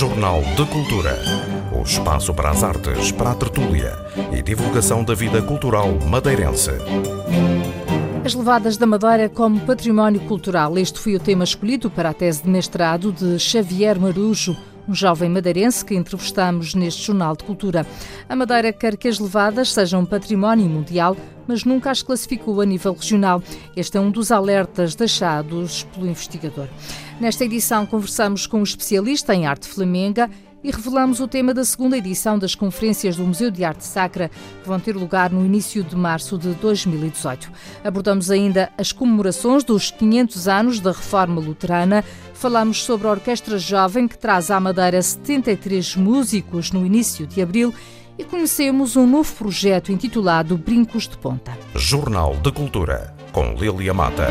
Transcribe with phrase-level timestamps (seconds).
[0.00, 1.14] Jornal de Cultura.
[1.78, 3.92] O espaço para as artes, para a tertúlia
[4.32, 6.70] e divulgação da vida cultural madeirense.
[8.24, 10.78] As levadas da Madeira como património cultural.
[10.78, 14.56] Este foi o tema escolhido para a tese de mestrado de Xavier Marujo
[14.88, 17.86] um jovem madeirense que entrevistamos neste Jornal de Cultura.
[18.28, 22.92] A Madeira quer que as levadas sejam património mundial, mas nunca as classificou a nível
[22.92, 23.42] regional.
[23.76, 26.68] Este é um dos alertas deixados pelo investigador.
[27.20, 30.30] Nesta edição conversamos com um especialista em arte flamenga
[30.62, 34.30] e revelamos o tema da segunda edição das conferências do Museu de Arte Sacra,
[34.62, 37.50] que vão ter lugar no início de março de 2018.
[37.84, 42.04] Abordamos ainda as comemorações dos 500 anos da Reforma Luterana.
[42.34, 47.74] Falamos sobre a Orquestra Jovem, que traz à Madeira 73 músicos no início de abril.
[48.18, 51.56] E conhecemos um novo projeto intitulado Brincos de Ponta.
[51.74, 54.28] Jornal de Cultura, com Lilia Mata.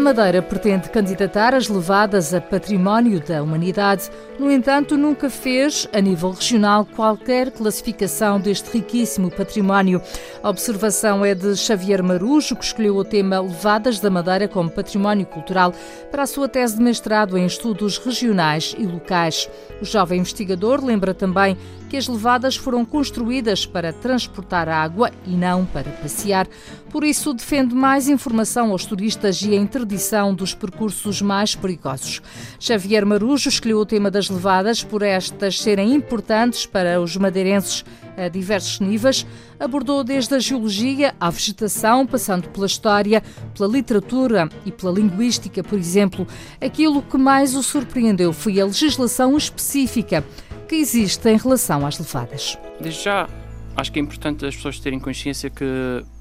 [0.00, 6.00] A Madeira pretende candidatar as levadas a património da humanidade, no entanto, nunca fez, a
[6.00, 10.00] nível regional, qualquer classificação deste riquíssimo património.
[10.42, 15.26] A observação é de Xavier Marujo, que escolheu o tema Levadas da Madeira como património
[15.26, 15.74] cultural
[16.10, 19.50] para a sua tese de mestrado em estudos regionais e locais.
[19.82, 21.58] O jovem investigador lembra também
[21.90, 26.46] que as levadas foram construídas para transportar água e não para passear.
[26.88, 32.22] Por isso, defende mais informação aos turistas e a interdição dos percursos mais perigosos.
[32.60, 37.84] Xavier Marujo escolheu o tema das levadas por estas serem importantes para os madeirenses
[38.16, 39.26] a diversos níveis.
[39.58, 43.22] Abordou desde a geologia à vegetação, passando pela história,
[43.56, 46.26] pela literatura e pela linguística, por exemplo.
[46.60, 50.24] Aquilo que mais o surpreendeu foi a legislação específica
[50.70, 52.56] que existe em relação às levadas.
[52.80, 53.28] Desde já,
[53.76, 55.64] acho que é importante as pessoas terem consciência que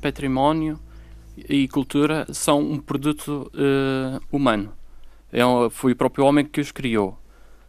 [0.02, 0.80] património
[1.38, 4.74] e cultura são um produto uh, humano.
[5.32, 7.16] É foi o próprio homem que os criou.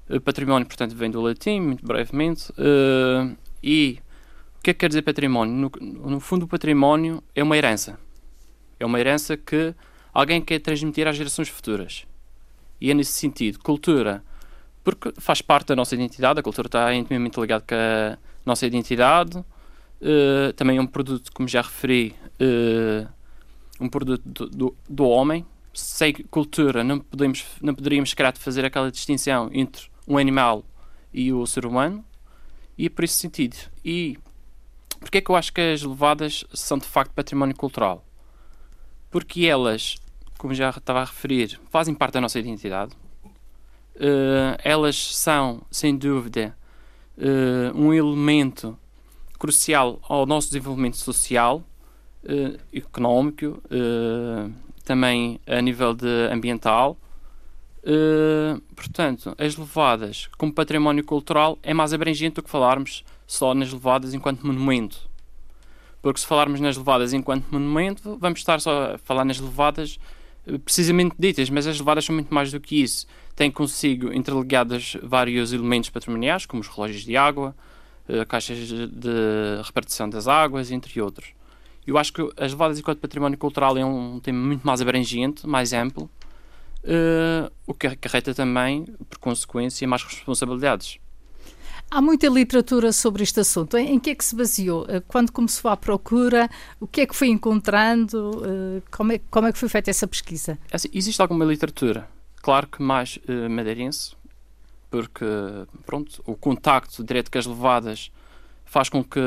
[0.09, 2.51] Uh, património, portanto, vem do latim, muito brevemente.
[2.53, 3.99] Uh, e
[4.59, 5.53] o que é que quer dizer património?
[5.53, 5.71] No,
[6.11, 8.01] no, fundo, o património é uma herança.
[8.79, 9.75] É uma herança que
[10.15, 12.07] alguém quer transmitir às gerações futuras.
[12.81, 13.59] E é nesse sentido.
[13.59, 14.25] Cultura,
[14.83, 19.39] porque faz parte da nossa identidade, a cultura está intimamente ligada com a nossa identidade.
[20.01, 23.09] Uh, também é um produto, como já referi, uh,
[23.79, 25.45] um produto do, do, do, homem.
[25.75, 30.65] Sem cultura não, podemos, não poderíamos, sequer, fazer aquela distinção entre um animal
[31.13, 32.05] e o ser humano.
[32.79, 33.57] E é por esse sentido.
[33.85, 34.19] E
[35.01, 38.05] Porquê é que eu acho que as levadas são de facto património cultural?
[39.11, 39.97] Porque elas,
[40.37, 42.93] como já estava a referir, fazem parte da nossa identidade.
[44.00, 46.56] Uh, elas são, sem dúvida,
[47.19, 48.78] uh, um elemento
[49.38, 51.62] crucial ao nosso desenvolvimento social,
[52.25, 53.62] uh, económico,
[54.84, 56.97] também a nível de ambiental.
[58.75, 64.15] portanto, as levadas como património cultural é mais abrangente do que falarmos só nas levadas
[64.15, 65.10] enquanto monumento.
[66.00, 69.99] Porque se falarmos nas levadas enquanto monumento, vamos estar só a falar nas levadas
[70.65, 73.06] precisamente ditas, mas as levadas são muito mais do que isso.
[73.41, 77.56] Têm consigo interligadas vários elementos patrimoniais, como os relógios de água,
[78.06, 81.28] eh, caixas de repartição das águas, entre outros.
[81.87, 85.73] Eu acho que as levadas enquanto património cultural é um tema muito mais abrangente, mais
[85.73, 86.11] amplo,
[86.84, 90.99] uh, o que acarreta também, por consequência, mais responsabilidades.
[91.91, 93.75] Há muita literatura sobre este assunto.
[93.78, 94.84] Em que é que se baseou?
[94.87, 96.47] Eh, quando começou a procura?
[96.78, 98.43] O que é que foi encontrando?
[98.45, 100.59] Eh, como é, como é que foi feita essa pesquisa?
[100.71, 102.07] Assim, existe alguma literatura,
[102.41, 104.15] claro que mais uh, madeirense,
[104.91, 105.25] porque
[105.87, 108.11] pronto, o contacto direto com as levadas
[108.65, 109.21] faz com que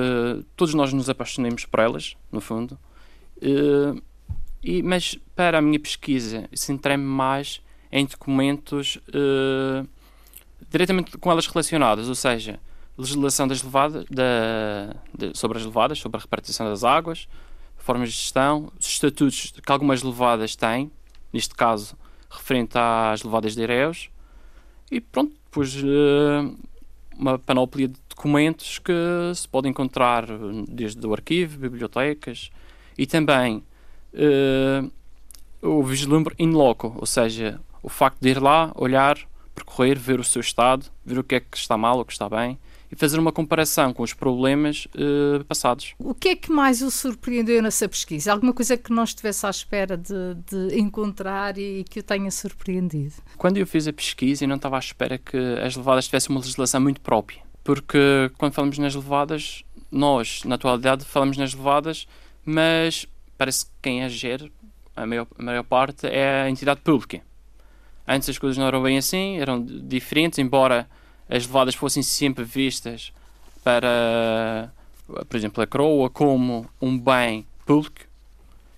[0.56, 2.78] todos nós nos apaixonemos por elas, no fundo.
[3.38, 4.02] Uh,
[4.64, 9.88] e, mas para a minha pesquisa, centrei-me mais em documentos uh,
[10.70, 12.60] diretamente com elas relacionadas, ou seja,
[12.98, 17.28] legislação das levadas, da, de, sobre as levadas, sobre a repartição das águas,
[17.78, 20.90] formas de gestão, os estatutos que algumas levadas têm,
[21.34, 21.98] neste caso
[22.34, 24.10] referente às levadas de Ireus,
[24.92, 26.56] e pronto, depois uh,
[27.18, 28.94] uma panóplia de documentos que
[29.36, 30.26] se pode encontrar
[30.68, 32.52] desde o arquivo, bibliotecas
[32.98, 33.64] e também
[34.14, 34.92] uh,
[35.62, 39.18] o vislumbre in loco, ou seja, o facto de ir lá, olhar,
[39.56, 42.28] percorrer, ver o seu estado, ver o que é que está mal, o que está
[42.28, 42.60] bem
[42.94, 45.96] e fazer uma comparação com os problemas uh, passados.
[45.98, 48.32] O que é que mais o surpreendeu nessa pesquisa?
[48.32, 50.14] Alguma coisa que não estivesse à espera de,
[50.48, 53.16] de encontrar e que o tenha surpreendido?
[53.36, 55.36] Quando eu fiz a pesquisa, eu não estava à espera que
[55.66, 57.42] as levadas tivessem uma legislação muito própria.
[57.64, 62.08] Porque quando falamos nas levadas, nós, na atualidade, falamos nas levadas,
[62.46, 63.08] mas
[63.40, 64.48] parece que quem a gera,
[64.96, 67.22] a maior, a maior parte, é a entidade pública.
[68.08, 70.88] Antes as coisas não eram bem assim, eram diferentes, embora
[71.30, 73.12] as levadas fossem sempre vistas
[73.64, 74.72] para,
[75.28, 78.02] por exemplo, a coroa como um bem público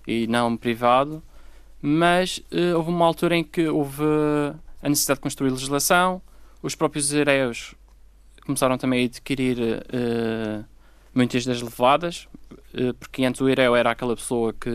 [0.06, 1.22] e não privado,
[1.82, 4.02] mas uh, houve uma altura em que houve
[4.82, 6.22] a necessidade de construir legislação,
[6.62, 7.74] os próprios areus
[8.44, 10.64] começaram também a adquirir uh,
[11.12, 12.28] muitas das levadas,
[12.74, 14.70] uh, porque antes o hereu era aquela pessoa que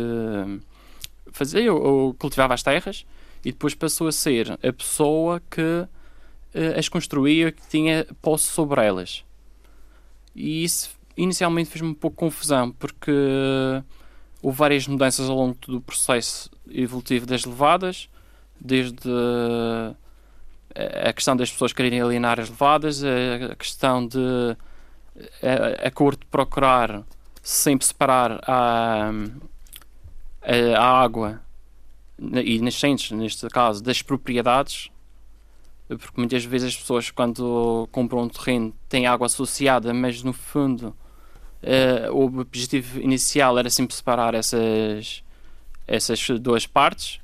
[1.32, 3.06] fazia ou, cultivava as terras,
[3.44, 5.88] e depois passou a ser a pessoa que
[6.56, 9.24] uh, as construía, que tinha posse sobre elas.
[10.36, 13.12] E isso inicialmente fez-me um pouco confusão, porque
[14.42, 18.10] houve várias mudanças ao longo do processo evolutivo das levadas,
[18.60, 19.10] desde
[21.06, 24.56] a questão das pessoas quererem alienar as levadas, a questão de
[25.44, 27.04] a, a corte procurar
[27.42, 29.12] sempre separar a,
[30.42, 31.42] a, a água
[32.20, 34.91] e nascentes, neste caso, das propriedades,
[35.98, 40.96] porque muitas vezes as pessoas, quando compram um terreno, têm água associada, mas no fundo
[41.64, 45.24] uh, o objetivo inicial era sempre separar essas,
[45.88, 47.20] essas duas partes.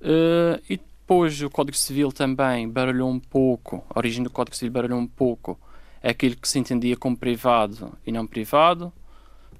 [0.00, 4.72] Uh, e depois o Código Civil também baralhou um pouco, a origem do Código Civil
[4.72, 5.58] baralhou um pouco
[6.02, 8.92] aquilo que se entendia como privado e não privado.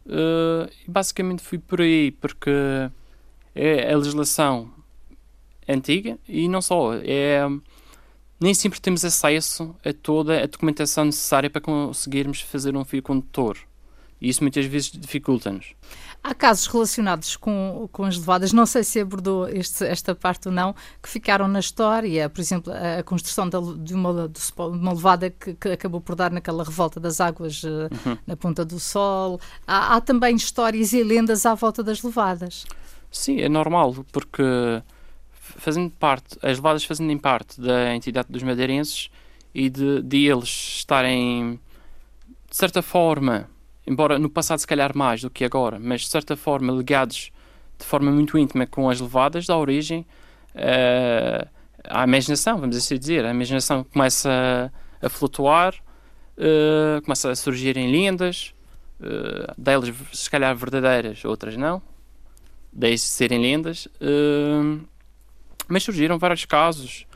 [0.06, 2.50] Uh, e basicamente fui por aí, porque
[3.54, 4.70] é a legislação
[5.66, 7.40] antiga e não só, é
[8.44, 13.56] nem sempre temos acesso a toda a documentação necessária para conseguirmos fazer um fio condutor.
[14.20, 15.74] E isso muitas vezes dificulta-nos.
[16.22, 20.52] Há casos relacionados com, com as levadas, não sei se abordou este, esta parte ou
[20.52, 22.28] não, que ficaram na história.
[22.28, 26.64] Por exemplo, a, construção de, uma, de uma levada que, que, acabou por dar naquela
[26.64, 28.18] revolta das águas uh, uhum.
[28.26, 29.40] na Ponta do Sol.
[29.66, 32.66] Há, há também histórias e lendas à volta das levadas.
[33.10, 34.42] Sim, é normal, porque
[35.64, 39.08] fazendo parte, as levadas fazendo parte da entidade dos madeirenses
[39.54, 41.58] e de, de eles estarem,
[42.50, 43.48] de certa forma,
[43.86, 47.32] embora no passado se calhar mais do que agora, mas de certa forma ligados
[47.78, 50.06] de forma muito íntima com as levadas, dá origem
[50.54, 51.48] uh,
[51.82, 53.24] à imaginação, vamos assim dizer.
[53.24, 54.70] A imaginação começa
[55.00, 55.74] a, a flutuar,
[56.36, 58.54] uh, começa a surgir em lendas,
[59.00, 61.82] uh, delas se calhar verdadeiras, outras não,
[62.70, 64.93] desde serem lendas, uh,
[65.68, 67.06] mas surgiram vários casos,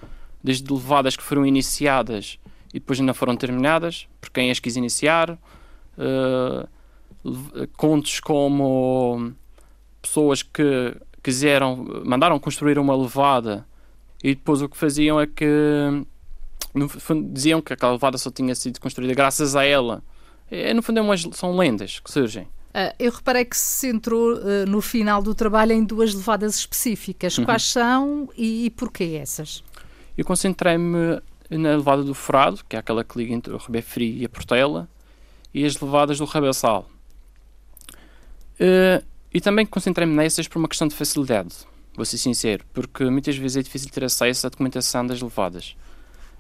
[0.43, 2.39] desde levadas que foram iniciadas
[2.73, 6.69] e depois ainda foram terminadas, por quem as quis iniciar, uh,
[7.77, 9.33] contos como
[10.00, 13.67] pessoas que quiseram, mandaram construir uma levada
[14.23, 15.47] e depois o que faziam é que
[16.75, 20.03] no fundo, diziam que aquela levada só tinha sido construída graças a ela.
[20.50, 22.49] É, no fundo, é umas, são lendas que surgem.
[22.79, 27.37] Uh, eu reparei que se centrou uh, no final do trabalho em duas levadas específicas.
[27.37, 27.45] Uhum.
[27.45, 29.65] Quais são e, e porquê essas?
[30.17, 31.21] Eu concentrei-me
[31.51, 34.29] na levada do Forado, que é aquela que liga entre o Rebé Frio e a
[34.29, 34.89] Portela,
[35.53, 36.89] e as levadas do Rabassal.
[38.61, 41.55] Uh, e também concentrei-me nessas por uma questão de facilidade,
[41.95, 45.77] vou ser sincero, porque muitas vezes é difícil ter acesso à documentação das levadas.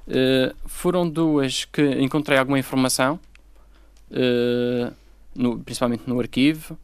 [0.06, 3.18] Uh, foram duas que encontrei alguma informação,
[4.10, 4.92] uh,
[5.38, 6.76] no, principalmente no arquivo.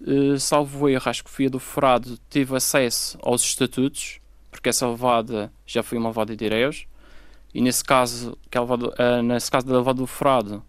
[0.00, 4.20] Uh, salvo erro, acho que fui a do Forado, tive acesso aos estatutos,
[4.50, 6.86] porque essa levada já foi uma levada de Ireus.
[7.52, 10.62] E nesse caso, que é levado, uh, nesse caso da levada do Forado,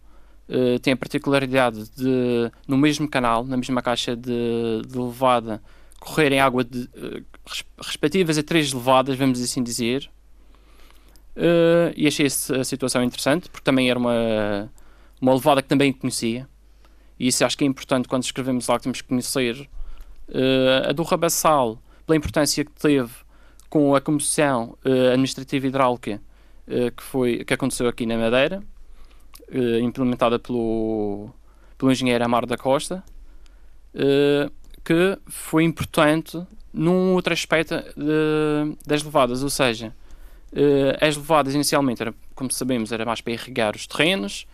[0.49, 5.61] uh, tem a particularidade de, no mesmo canal, na mesma caixa de, de levada,
[5.99, 6.89] correrem água de,
[7.77, 10.09] respectivas a três levadas, vamos assim dizer.
[11.95, 14.71] e achei essa situação interessante, porque também era uma,
[15.21, 16.47] uma levada que também conhecia
[17.19, 19.69] e isso acho que é importante quando escrevemos que temos que conhecer
[20.29, 23.11] uh, a do Rabassal, pela importância que teve
[23.69, 26.21] com a Comissão uh, Administrativa Hidráulica
[26.67, 28.63] uh, que, foi, que aconteceu aqui na Madeira,
[29.81, 31.31] implementada pelo,
[31.75, 33.03] pelo engenheiro Amar da Costa,
[34.85, 36.39] que foi importante
[36.71, 39.91] num outro aspecto de, das levadas, ou seja,
[41.01, 44.45] as levadas inicialmente, era, como sabemos, era mais para irrigar os terrenos,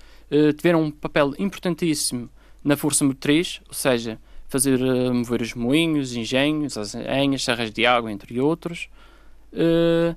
[0.55, 2.29] tiveram um papel importantíssimo
[2.65, 7.85] na força motriz, ou seja, fazer uh, mover os moinhos, engenhos, as enhas, serras de
[7.85, 8.89] água, entre outros.
[9.53, 10.15] Uh,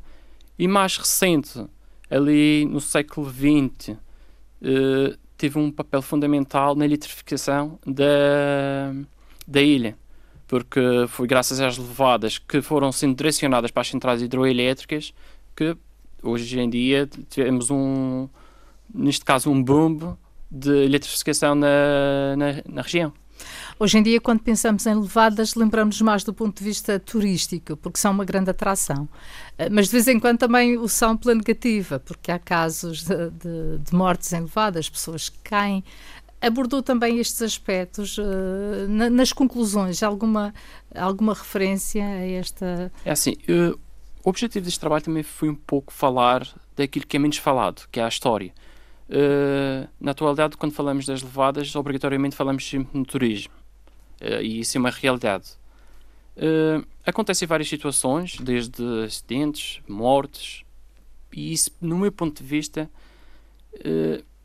[0.59, 1.67] e mais recente,
[2.11, 3.99] ali no século XX, uh,
[4.63, 8.93] eh, teve um papel fundamental na eletrificação da,
[9.47, 9.97] da ilha,
[10.49, 15.15] porque foi graças às levadas que foram sendo direcionadas para as centrais hidroelétricas
[15.55, 15.77] que
[16.23, 18.29] hoje em dia temos um,
[18.93, 20.17] neste caso, um boom
[20.51, 23.13] de eletrificação na, na, na região.
[23.79, 27.99] Hoje em dia, quando pensamos em levadas, lembramos mais do ponto de vista turístico, porque
[27.99, 29.09] são uma grande atração.
[29.57, 33.31] Eh, mas de vez em quando também o são pela negativa, porque há casos de,
[33.31, 35.85] de, de mortes em levadas, pessoas que caem.
[36.41, 38.23] Abordou também estes aspectos uh,
[38.89, 40.55] na, nas conclusões, alguma,
[40.95, 42.93] alguma referência a esta.
[43.05, 43.79] É assim, uh,
[44.25, 47.99] o objetivo deste trabalho também foi um pouco falar daquilo que é menos falado, que
[47.99, 48.53] é a história.
[49.09, 53.55] Uh, na atualidade, quando falamos das levadas, obrigatoriamente falamos sempre no turismo.
[54.21, 55.53] Uh, e isso é uma realidade.
[56.37, 60.63] Uh, acontecem várias situações, desde acidentes, mortes,
[61.33, 62.91] e isso, no meu ponto de vista,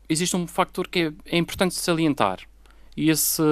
[0.08, 2.40] existe um fator que é, é, importante salientar.
[2.96, 3.42] E esse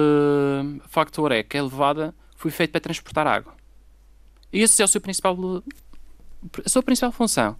[0.87, 3.53] fator é que a levada foi feita para transportar água.
[4.51, 5.35] E esse é o seu principal,
[6.63, 7.57] a sua principal função.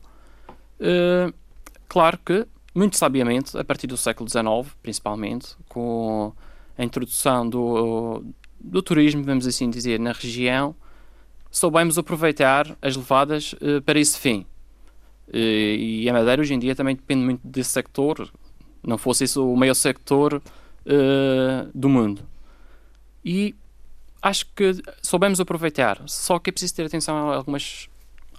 [1.89, 6.33] claro que muito sabiamente, a partir do século XIX, principalmente, com
[6.77, 8.23] a introdução do,
[8.59, 10.75] do turismo, vamos assim dizer, na região,
[11.51, 14.45] soubemos aproveitar as levadas uh, para esse fim.
[15.27, 18.29] Uh, e a Madeira hoje em dia também depende muito desse sector,
[18.81, 22.23] não fosse isso o maior sector uh, do mundo.
[23.23, 23.55] E
[24.21, 27.87] acho que soubemos aproveitar, só que é preciso ter atenção a algumas,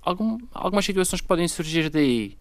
[0.02, 2.36] algum, algumas situações que podem surgir daí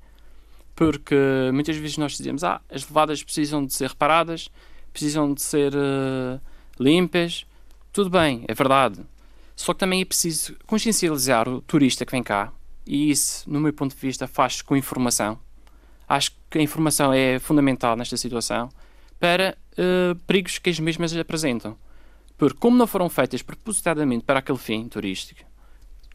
[0.76, 1.16] porque
[1.54, 4.50] muitas vezes nós dizemos ah, as levadas precisam de ser reparadas,
[4.92, 6.40] precisam de ser uh,
[6.80, 7.46] limpas,
[7.92, 9.02] tudo bem, é verdade.
[9.56, 12.52] Só que também é preciso consciencializar o turista que vem cá,
[12.86, 15.40] e isso, no meu ponto de vista, faz com informação.
[16.08, 18.70] Acho que a informação é fundamental nesta situação
[19.20, 21.78] para uh, perigos que as mesmas apresentam.
[22.38, 25.42] Porque, como não foram feitas propositadamente para aquele fim turístico,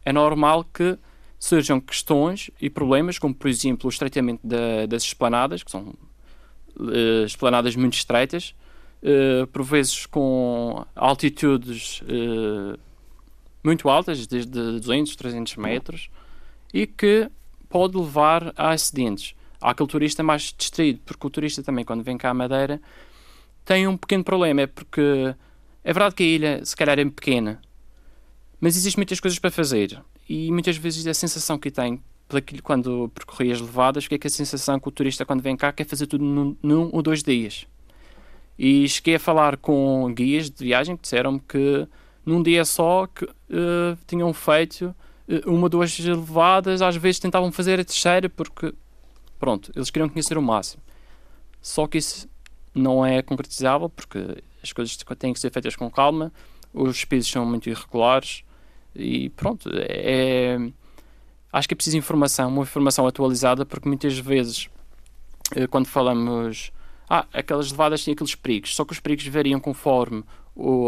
[0.05, 0.99] é normal que
[1.39, 5.95] surjam questões e problemas, como por exemplo o estreitamento da, das esplanadas, que são
[6.77, 8.55] uh, esplanadas muito estreitas,
[9.03, 12.79] uh, por vezes com altitudes uh,
[13.63, 16.11] muito altas, desde 200, 300 metros,
[16.75, 17.31] e que
[17.69, 19.35] pode levar a acidentes.
[19.61, 22.81] Há aquele turista mais distraído, porque o turista também, quando vem cá à Madeira,
[23.65, 25.35] tem um pequeno problema, é porque
[25.85, 27.61] é verdade que a ilha se calhar é pequena,
[28.61, 32.03] mas existem muitas coisas para fazer e muitas vezes a sensação que tem
[32.63, 35.73] quando percorri as levadas, que é que a sensação que o turista quando vem cá
[35.73, 37.67] quer fazer tudo num, num ou dois dias.
[38.59, 41.89] E cheguei a falar com guias de viagem que disseram-me que
[42.27, 44.95] num dia só que uh, tinham feito
[45.27, 48.75] uh, uma ou duas levadas, às vezes tentavam fazer a terceira porque,
[49.39, 50.83] pronto, eles queriam conhecer o máximo.
[51.63, 52.29] Só que isso
[52.75, 56.31] não é concretizável porque as coisas têm que ser feitas com calma,
[56.75, 58.45] os pisos são muito irregulares,
[58.99, 60.59] e pronto, é,
[61.53, 64.69] acho que é preciso informação, uma informação atualizada, porque muitas vezes,
[65.55, 66.73] eh, quando falamos,
[67.09, 70.23] ah, aquelas levadas têm aqueles perigos, só que os perigos variam conforme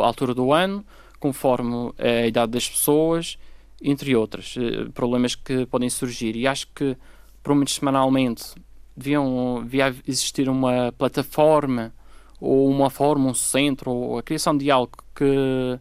[0.02, 0.84] a altura do ano,
[1.18, 3.38] conforme a idade das pessoas,
[3.82, 6.36] entre outros eh, problemas que podem surgir.
[6.36, 6.96] E acho que,
[7.42, 8.54] pelo menos semanalmente,
[8.96, 11.92] deviam, devia existir uma plataforma
[12.40, 15.78] ou uma forma, um centro, ou a criação de algo que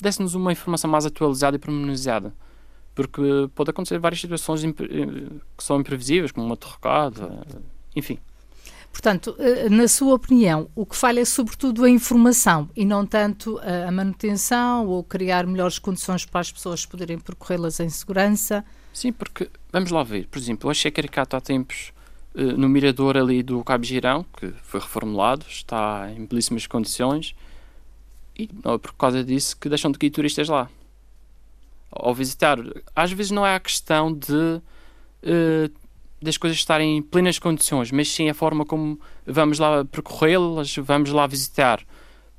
[0.00, 2.32] desse-nos uma informação mais atualizada e pormenorizada.
[2.94, 4.72] Porque pode acontecer várias situações eh,
[5.56, 7.46] que são imprevisíveis, como uma derrocada,
[7.94, 8.18] enfim.
[8.90, 13.60] Portanto, eh, na sua opinião, o que falha é sobretudo a informação e não tanto
[13.60, 18.64] a manutenção ou criar melhores condições para as pessoas poderem percorrê-las em segurança?
[18.92, 21.92] Sim, porque, vamos lá ver, por exemplo, eu achei caricato há tempos
[22.34, 27.34] eh, no mirador ali do Cabo Girão, que foi reformulado, está em belíssimas condições,
[28.38, 30.70] e não é por causa disso que deixam de ir turistas lá.
[31.90, 32.58] Ao visitar.
[32.94, 35.72] Às vezes não é a questão de uh,
[36.20, 41.10] das coisas estarem em plenas condições, mas sim a forma como vamos lá percorrê-las, vamos
[41.10, 41.80] lá visitar.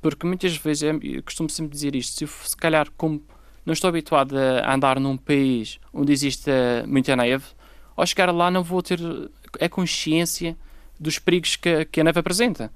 [0.00, 3.22] Porque muitas vezes, eu costumo sempre dizer isto, se, se calhar como
[3.64, 6.50] não estou habituado a andar num país onde existe
[6.86, 7.44] muita neve,
[7.96, 8.98] ao chegar lá não vou ter
[9.60, 10.56] a consciência
[10.98, 12.72] dos perigos que, que a neve apresenta.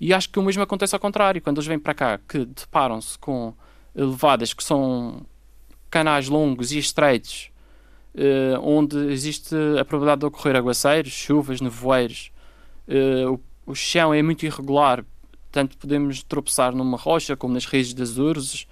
[0.00, 3.18] E acho que o mesmo acontece ao contrário, quando eles vêm para cá, que deparam-se
[3.18, 3.54] com
[3.94, 5.24] levadas que são
[5.90, 7.50] canais longos e estreitos,
[8.14, 12.30] uh, onde existe a probabilidade de ocorrer aguaceiros, chuvas, nevoeiros,
[12.88, 13.32] uh,
[13.66, 15.04] o, o, chão é muito irregular,
[15.50, 18.66] tanto podemos tropeçar numa rocha como nas raízes das urzes.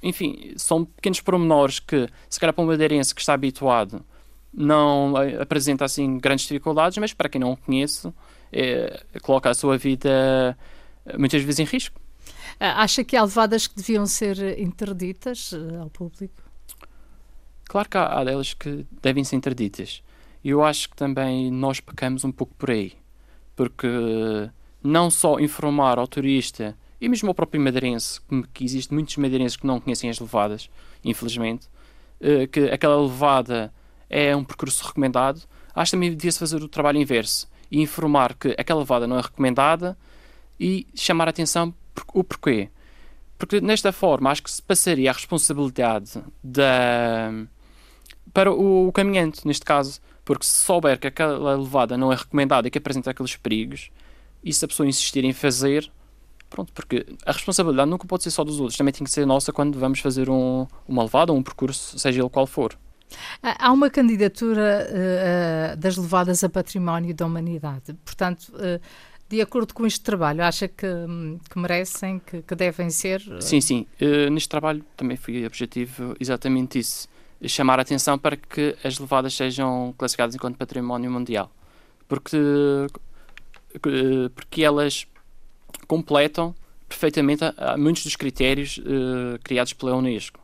[0.00, 4.04] Enfim, são pequenos pormenores que, se calhar para um madeirense que está habituado,
[4.52, 8.12] não apresenta assim grandes dificuldades, mas para quem não o conhece,
[8.52, 10.56] é, coloca a sua vida
[11.06, 11.98] eh, muitas vezes em risco.
[12.60, 16.42] Ah, acha que há levadas que deviam ser interditas eh, ao público?
[17.64, 20.02] Claro que há, há delas que devem ser interditas.
[20.44, 22.92] E eu acho que também nós pecamos um pouco por aí.
[23.56, 23.88] Porque
[24.82, 28.20] não só informar ao turista e mesmo o próprio madeirense,
[28.52, 30.70] que existe muitos madeirenses que não conhecem as levadas,
[31.04, 31.68] infelizmente,
[32.52, 33.72] que aquela levada
[34.08, 35.42] é um percurso recomendado,
[35.74, 39.22] acho que também devia-se fazer o trabalho inverso e informar que aquela levada não é
[39.22, 39.96] recomendada
[40.60, 41.74] e chamar a atenção
[42.12, 42.68] o porquê.
[43.38, 47.32] Porque nesta forma acho que se passaria a responsabilidade da,
[48.34, 52.68] para o, o caminhante, neste caso, porque se souber que aquela levada não é recomendada
[52.68, 53.90] e que apresenta aqueles perigos,
[54.44, 55.90] e se a pessoa insistir em fazer,
[56.50, 59.50] pronto, porque a responsabilidade nunca pode ser só dos outros, também tem que ser nossa
[59.50, 62.76] quando vamos fazer um, uma levada ou um percurso, seja ele qual for.
[63.42, 68.80] Há uma candidatura uh, das levadas a património da humanidade, portanto, uh,
[69.28, 70.86] de acordo com este trabalho, acha que,
[71.48, 73.22] que merecem, que, que, devem ser?
[73.40, 73.86] Sim, sim.
[74.00, 77.08] Uh, neste trabalho também foi objetivo exatamente isso
[77.48, 81.50] chamar a atenção para que as levadas sejam classificadas enquanto património mundial.
[82.06, 82.36] Porque,
[84.34, 85.06] porque elas
[85.88, 86.54] completam
[86.88, 87.42] perfeitamente
[87.78, 88.78] muitos dos critérios
[89.42, 90.38] criados pela Unesco.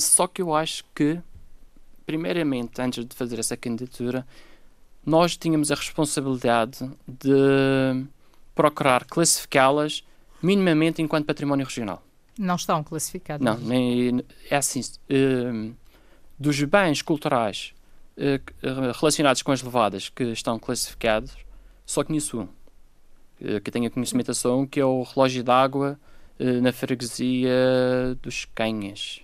[0.00, 1.20] Só que eu acho que,
[2.06, 4.26] primeiramente, antes de fazer essa candidatura,
[5.04, 8.06] nós tínhamos a responsabilidade de
[8.54, 10.04] procurar classificá-las
[10.42, 12.02] minimamente enquanto património regional.
[12.38, 13.44] Não estão classificadas?
[13.44, 14.80] Não, nem, é assim.
[14.80, 15.74] Uh,
[16.38, 17.74] dos bens culturais
[18.16, 18.40] eh,
[19.00, 21.36] relacionados com as levadas que estão classificados,
[21.84, 22.48] só conheço um.
[23.40, 25.98] Eh, que tenho conhecimento a só um, que é o relógio d'água
[26.38, 27.50] eh, na freguesia
[28.22, 29.20] dos Canhas.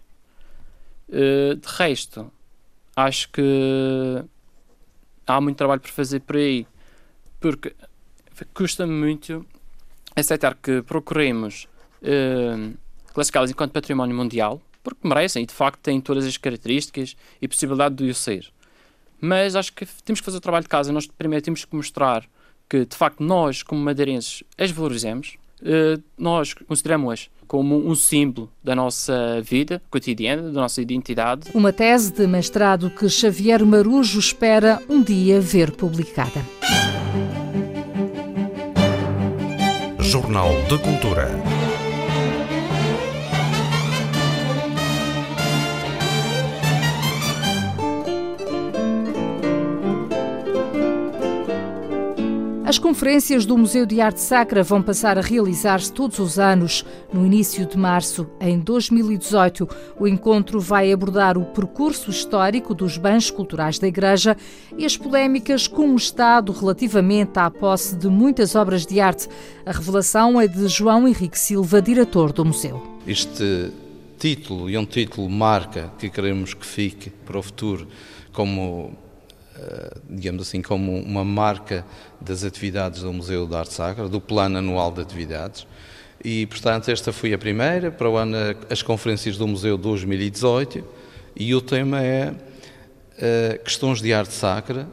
[1.08, 2.32] de resto,
[2.96, 4.24] acho que
[5.26, 6.66] há muito trabalho por fazer por aí,
[7.38, 7.74] porque
[8.52, 9.46] custa-me muito
[10.16, 11.68] aceitar que procuremos
[13.12, 17.96] classificá-las enquanto património mundial, porque merecem e de facto têm todas as características e possibilidade
[17.96, 18.50] de o ser.
[19.20, 20.92] Mas acho que temos que fazer o trabalho de casa.
[20.92, 22.26] Nós primeiro temos que mostrar
[22.68, 25.36] que de facto nós, como madeirenses, as valorizamos.
[25.62, 31.48] Uh, nós consideramos-as como um símbolo da nossa vida cotidiana, da nossa identidade.
[31.52, 36.44] Uma tese de mestrado que Xavier Marujo espera um dia ver publicada.
[39.98, 41.59] Jornal de Cultura.
[52.70, 57.26] As conferências do Museu de Arte Sacra vão passar a realizar-se todos os anos, no
[57.26, 58.28] início de março.
[58.40, 64.36] Em 2018, o encontro vai abordar o percurso histórico dos bens culturais da Igreja
[64.78, 69.26] e as polémicas com o Estado relativamente à posse de muitas obras de arte.
[69.66, 72.80] A revelação é de João Henrique Silva, diretor do museu.
[73.04, 73.72] Este
[74.16, 77.88] título, e um título marca que queremos que fique para o futuro
[78.32, 78.96] como
[80.08, 81.84] digamos assim, como uma marca
[82.20, 85.66] das atividades do Museu de Arte Sacra, do Plano Anual de Atividades.
[86.24, 88.36] E, portanto, esta foi a primeira, para o ano,
[88.68, 90.84] as conferências do Museu 2018,
[91.34, 94.86] e o tema é uh, Questões de Arte Sacra,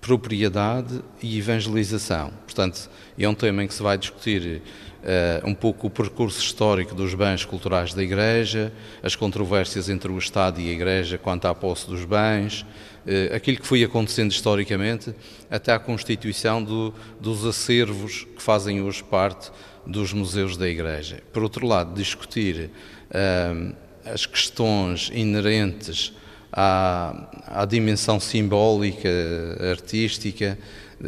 [0.00, 2.32] Propriedade e Evangelização.
[2.44, 4.62] Portanto, é um tema em que se vai discutir
[5.02, 10.18] uh, um pouco o percurso histórico dos bens culturais da Igreja, as controvérsias entre o
[10.18, 15.14] Estado e a Igreja quanto à posse dos bens, uh, aquilo que foi acontecendo historicamente,
[15.50, 19.50] até à constituição do, dos acervos que fazem hoje parte
[19.86, 21.22] dos museus da Igreja.
[21.32, 22.70] Por outro lado, discutir
[23.10, 26.14] uh, as questões inerentes
[26.52, 29.08] à, à dimensão simbólica,
[29.70, 30.58] artística,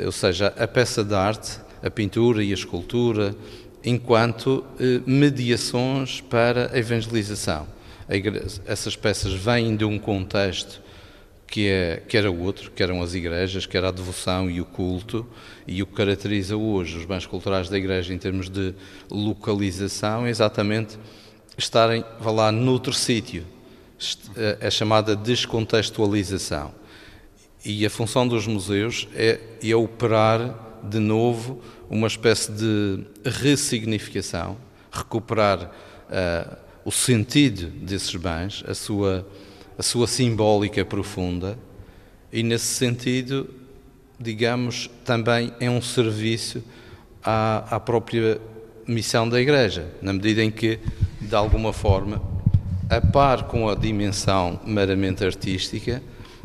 [0.05, 3.35] ou seja, a peça de arte, a pintura e a escultura,
[3.85, 7.66] enquanto eh, mediações para a evangelização.
[8.09, 10.81] A igreja, essas peças vêm de um contexto
[11.46, 14.64] que, é, que era outro, que eram as igrejas, que era a devoção e o
[14.64, 15.26] culto,
[15.66, 18.74] e o que caracteriza hoje os bens culturais da igreja em termos de
[19.11, 20.98] localização é exatamente
[21.59, 23.44] estarem, vá lá, noutro sítio.
[24.60, 26.74] É chamada descontextualização.
[27.64, 34.56] E a função dos museus é, é operar de novo uma espécie de ressignificação,
[34.90, 39.26] recuperar uh, o sentido desses bens, a sua,
[39.78, 41.56] a sua simbólica profunda,
[42.32, 43.48] e nesse sentido,
[44.18, 46.64] digamos, também é um serviço
[47.22, 48.40] à, à própria
[48.86, 50.80] missão da Igreja, na medida em que,
[51.20, 52.31] de alguma forma,
[52.96, 56.02] a par com a dimensão meramente artística,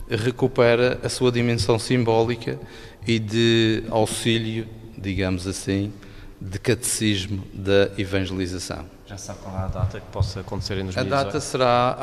[0.10, 2.60] recupera a sua dimensão simbólica
[3.06, 5.94] e de auxílio digamos assim,
[6.42, 8.86] de catecismo da evangelização.
[9.06, 11.14] Já sabe qual é a data que possa acontecer em 2018?
[11.14, 11.98] A data será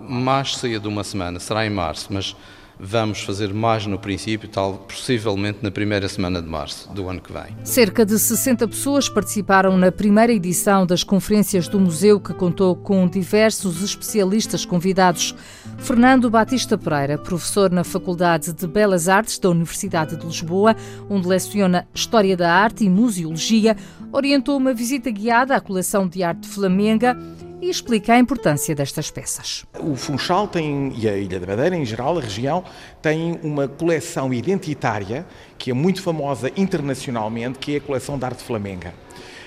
[0.00, 2.36] mais ceia de uma semana, será em março, mas
[2.80, 7.32] vamos fazer mais no princípio, tal possivelmente na primeira semana de março do ano que
[7.32, 7.56] vem.
[7.62, 13.06] Cerca de 60 pessoas participaram na primeira edição das conferências do museu, que contou com
[13.06, 15.34] diversos especialistas convidados.
[15.78, 20.74] Fernando Batista Pereira, professor na Faculdade de Belas Artes da Universidade de Lisboa,
[21.08, 23.76] onde leciona História da Arte e Museologia,
[24.12, 27.16] orientou uma visita guiada à coleção de arte flamenga
[27.60, 29.64] e explica a importância destas peças.
[29.78, 32.64] O Funchal tem, e a Ilha da Madeira em geral, a região,
[33.02, 35.26] tem uma coleção identitária
[35.58, 38.94] que é muito famosa internacionalmente, que é a coleção de arte flamenga.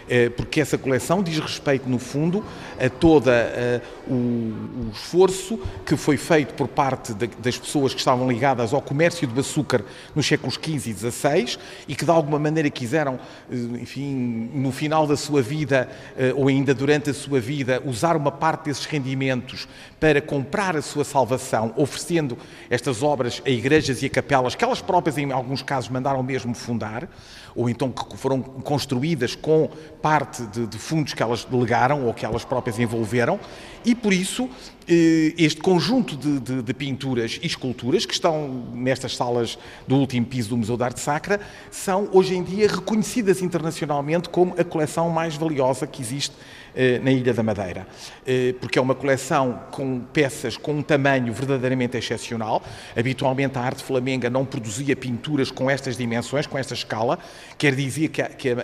[0.07, 2.43] Eh, porque essa coleção diz respeito, no fundo,
[2.79, 8.73] a todo eh, o, esforço que foi feito por parte das pessoas que estavam ligadas
[8.73, 13.19] ao comércio do açúcar nos séculos XV e XVI e que, de alguma maneira, quiseram,
[13.49, 15.89] eh, enfim, no final da sua vida
[16.35, 19.67] ou ainda durante a sua vida, usar uma parte desses rendimentos
[19.99, 22.37] para comprar a sua salvação, oferecendo
[22.69, 26.53] estas obras a igrejas e a capelas que elas próprias, em alguns casos, mandaram mesmo
[26.53, 27.07] fundar
[27.55, 29.69] ou então que foram construídas com
[30.03, 33.39] parte de, de fundos que elas delegaram ou que elas próprias envolveram,
[33.85, 34.49] e por isso
[34.87, 40.49] este conjunto de, de, de, pinturas e esculturas que estão nestas salas do último piso
[40.49, 41.39] do Museu de Arte Sacra
[41.71, 46.35] são hoje em dia reconhecidas internacionalmente como a coleção mais valiosa que existe
[46.75, 47.85] eh, na Ilha da Madeira,
[48.25, 52.63] eh, porque é uma coleção com peças com um tamanho verdadeiramente excepcional.
[52.97, 57.19] Habitualmente a arte flamenga não produzia pinturas com estas dimensões, com esta escala,
[57.59, 58.55] quer dizer que a, que a,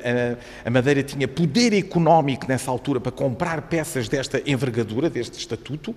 [0.66, 5.96] a Madeira tinha poder económico nessa altura para comprar peças desta envergadura, deste estatuto,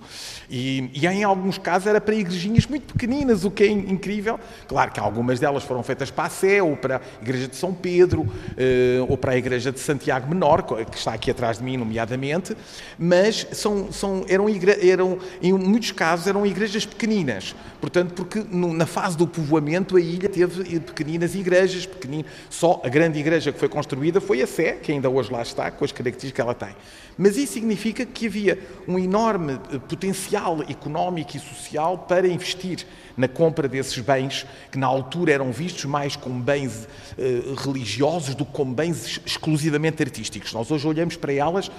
[0.49, 4.39] e, e em alguns casos era para igrejinhas muito pequeninas, o que é incrível.
[4.67, 7.73] Claro que algumas delas foram feitas para a Sé, ou para a Igreja de São
[7.73, 8.25] Pedro,
[8.57, 12.55] eh, ou para a Igreja de Santiago Menor, que está aqui atrás de mim, nomeadamente
[12.97, 14.45] mas são, são, eram,
[14.81, 17.55] eram, em muitos casos eram igrejas pequeninas.
[17.79, 23.19] Portanto, porque na fase do povoamento a ilha teve pequeninas igrejas, pequeninas, só a grande
[23.19, 26.31] igreja que foi construída foi a Sé, que ainda hoje lá está, com as características
[26.31, 26.75] que ela tem.
[27.17, 32.85] Mas isso significa que havia um enorme eh, potencial económico e social para investir
[33.15, 36.87] na compra desses bens que na altura eram vistos mais como bens
[37.17, 40.51] eh, religiosos do que como bens exclusivamente artísticos.
[40.51, 41.71] Nós hoje olhamos para elas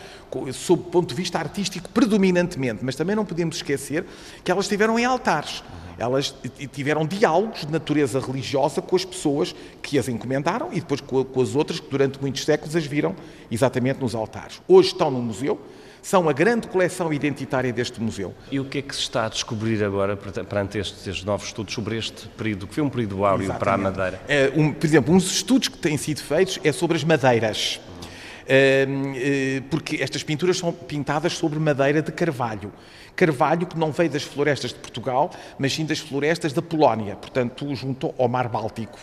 [0.54, 4.06] sob o ponto de vista artístico predominantemente, mas também não podemos esquecer
[4.42, 5.62] que elas estiveram em altares.
[5.98, 6.34] Elas
[6.72, 11.54] tiveram diálogos de natureza religiosa com as pessoas que as encomendaram e depois com as
[11.54, 13.14] outras que durante muitos séculos as viram
[13.50, 14.62] exatamente nos altares.
[14.66, 15.60] Hoje estão no museu,
[16.04, 18.34] são a grande coleção identitária deste museu.
[18.52, 21.72] E o que é que se está a descobrir agora perante estes, estes novos estudos
[21.72, 23.58] sobre este período, que foi um período áureo Exatamente.
[23.58, 24.20] para a Madeira?
[24.28, 27.80] É, um, por exemplo, dos estudos que têm sido feitos é sobre as madeiras.
[28.46, 28.86] É,
[29.70, 32.70] porque estas pinturas são pintadas sobre madeira de carvalho.
[33.16, 37.74] Carvalho que não veio das florestas de Portugal, mas sim das florestas da Polónia, portanto,
[37.74, 38.98] junto ao Mar Báltico,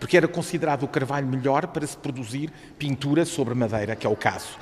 [0.00, 4.16] porque era considerado o carvalho melhor para se produzir pintura sobre madeira, que é o
[4.16, 4.56] caso.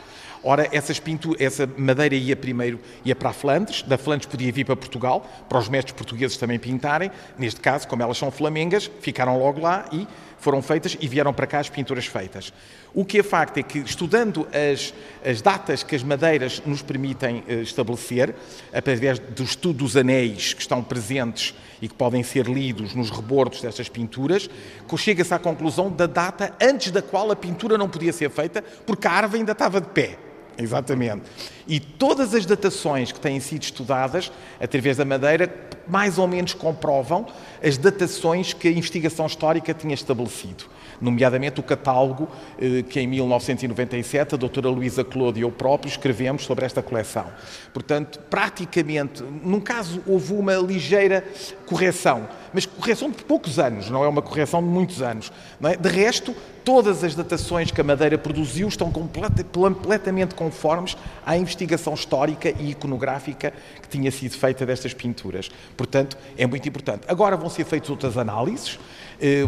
[0.46, 4.66] Ora, essas pinturas, essa madeira ia primeiro ia para a Flandres, da Flandres podia vir
[4.66, 7.10] para Portugal, para os mestres portugueses também pintarem.
[7.38, 10.06] Neste caso, como elas são flamengas, ficaram logo lá e
[10.38, 12.52] foram feitas e vieram para cá as pinturas feitas.
[12.92, 14.92] O que é facto é que, estudando as,
[15.24, 18.34] as datas que as madeiras nos permitem uh, estabelecer,
[18.70, 23.62] através do estudo dos anéis que estão presentes e que podem ser lidos nos rebordos
[23.62, 24.50] destas pinturas,
[24.98, 29.08] chega-se à conclusão da data antes da qual a pintura não podia ser feita, porque
[29.08, 30.18] a árvore ainda estava de pé.
[30.56, 31.22] Exatamente.
[31.66, 35.52] E todas as datações que têm sido estudadas através da Madeira
[35.86, 37.26] mais ou menos comprovam
[37.62, 40.64] as datações que a investigação histórica tinha estabelecido
[41.00, 42.28] nomeadamente o catálogo
[42.58, 47.26] eh, que em 1997 a doutora Luísa Clodo e eu próprio escrevemos sobre esta coleção.
[47.72, 51.24] Portanto, praticamente, num caso houve uma ligeira
[51.66, 55.32] correção, mas correção de poucos anos, não é uma correção de muitos anos.
[55.62, 55.76] É?
[55.76, 62.48] De resto, todas as datações que a Madeira produziu estão completamente conformes à investigação histórica
[62.58, 63.52] e iconográfica
[63.82, 65.50] que tinha sido feita destas pinturas.
[65.76, 67.02] Portanto, é muito importante.
[67.06, 68.78] Agora vão ser feitas outras análises,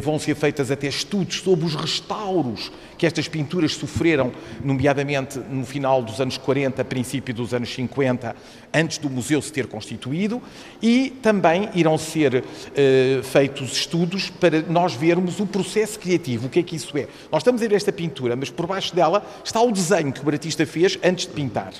[0.01, 4.33] vão ser feitas até estudos sobre os restauros que estas pinturas sofreram,
[4.65, 8.35] nomeadamente no final dos anos 40, princípio dos anos 50,
[8.73, 10.41] antes do museu se ter constituído,
[10.83, 16.61] e também irão ser uh, feitos estudos para nós vermos o processo criativo, o que
[16.61, 17.09] é que isso é.
[17.31, 20.29] Nós estamos a ver esta pintura, mas por baixo dela está o desenho que o
[20.29, 21.73] artista fez antes de pintar.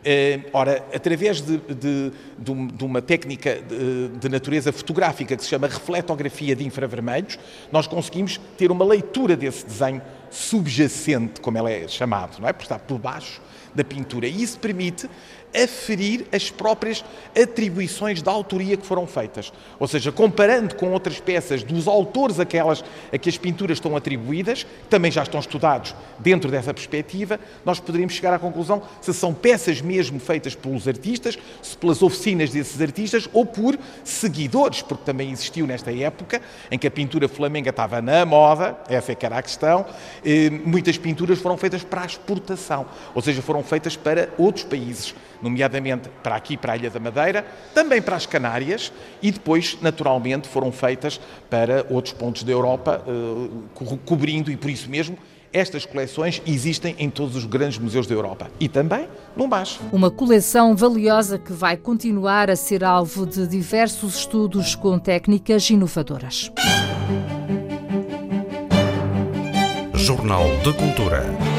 [0.00, 6.56] Uh, ora, através de, de, de, uma técnica de, natureza fotográfica que se chama refletografia
[6.56, 7.38] de infravermelhos,
[7.70, 12.52] nós conseguimos ter uma leitura desse desenho subjacente, como ela é chamado, não é?
[12.54, 13.42] Por estar por baixo
[13.74, 14.26] da pintura.
[14.26, 15.08] E isso permite
[15.54, 17.04] aferir as próprias
[17.40, 19.52] atribuições da autoria que foram feitas.
[19.78, 24.66] Ou seja, comparando com outras peças dos autores aquelas a que as pinturas estão atribuídas,
[24.88, 29.80] também já estão estudados dentro dessa perspectiva, nós poderíamos chegar à conclusão se são peças
[29.80, 35.66] mesmo feitas pelos artistas, se pelas oficinas desses artistas ou por seguidores, porque também existiu
[35.66, 39.42] nesta época em que a pintura flamenga estava na moda, essa é que era a
[39.42, 39.86] questão,
[40.24, 45.14] eh, muitas pinturas foram feitas para a exportação, ou seja, foram feitas para outros países
[45.42, 50.48] nomeadamente para aqui, para a Ilha da Madeira, também para as Canárias e depois, naturalmente,
[50.48, 55.16] foram feitas para outros pontos da Europa, eh, cobrindo e por isso mesmo
[55.52, 59.80] estas coleções existem em todos os grandes museus da Europa e também no MAS.
[59.92, 66.52] Uma coleção valiosa que vai continuar a ser alvo de diversos estudos com técnicas inovadoras.
[69.94, 71.49] Jornal de Cultura.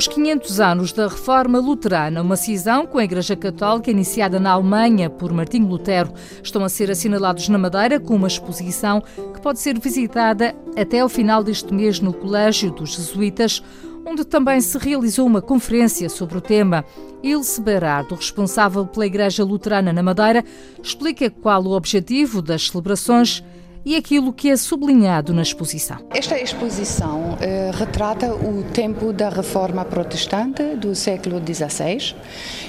[0.00, 5.10] Os 500 anos da Reforma Luterana, uma cisão com a Igreja Católica iniciada na Alemanha
[5.10, 9.78] por Martinho Lutero, estão a ser assinalados na Madeira com uma exposição que pode ser
[9.78, 13.62] visitada até ao final deste mês no Colégio dos Jesuítas,
[14.06, 16.82] onde também se realizou uma conferência sobre o tema.
[17.22, 20.42] Ilse Berardo, responsável pela Igreja Luterana na Madeira,
[20.82, 23.44] explica qual o objetivo das celebrações
[23.84, 25.98] e aquilo que é sublinhado na exposição.
[26.10, 32.14] Esta exposição eh, retrata o tempo da Reforma Protestante do século XVI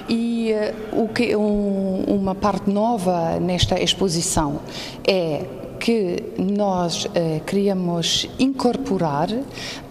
[0.07, 4.61] e eh, o que um, uma parte nova nesta exposição
[5.07, 5.45] é
[5.81, 9.29] que nós eh, queríamos incorporar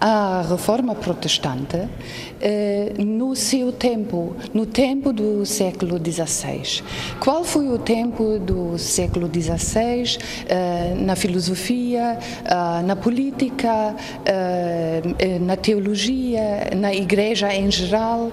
[0.00, 1.88] a reforma protestante
[2.40, 6.82] eh, no seu tempo, no tempo do século XVI.
[7.18, 10.16] Qual foi o tempo do século XVI
[10.48, 18.30] eh, na filosofia, eh, na política, eh, eh, na teologia, na igreja em geral?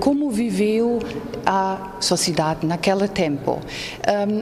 [0.00, 0.98] como viveu
[1.46, 3.58] a sociedade naquele tempo?